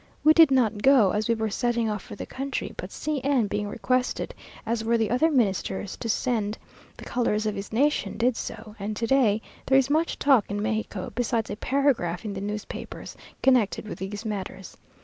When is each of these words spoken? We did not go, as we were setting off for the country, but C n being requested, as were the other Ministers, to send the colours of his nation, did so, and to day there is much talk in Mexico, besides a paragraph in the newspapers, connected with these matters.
We 0.23 0.33
did 0.33 0.49
not 0.49 0.81
go, 0.81 1.11
as 1.11 1.29
we 1.29 1.35
were 1.35 1.51
setting 1.51 1.87
off 1.87 2.01
for 2.01 2.15
the 2.15 2.25
country, 2.25 2.73
but 2.75 2.91
C 2.91 3.21
n 3.23 3.45
being 3.45 3.67
requested, 3.67 4.33
as 4.65 4.83
were 4.83 4.97
the 4.97 5.11
other 5.11 5.29
Ministers, 5.29 5.95
to 5.97 6.09
send 6.09 6.57
the 6.97 7.05
colours 7.05 7.45
of 7.45 7.53
his 7.53 7.71
nation, 7.71 8.17
did 8.17 8.35
so, 8.35 8.75
and 8.79 8.95
to 8.95 9.05
day 9.05 9.43
there 9.67 9.77
is 9.77 9.91
much 9.91 10.17
talk 10.17 10.49
in 10.49 10.59
Mexico, 10.59 11.11
besides 11.13 11.51
a 11.51 11.55
paragraph 11.55 12.25
in 12.25 12.33
the 12.33 12.41
newspapers, 12.41 13.15
connected 13.43 13.87
with 13.87 13.99
these 13.99 14.25
matters. 14.25 14.75